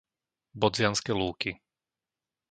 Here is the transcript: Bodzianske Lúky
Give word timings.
Bodzianske 0.61 1.11
Lúky 1.19 1.51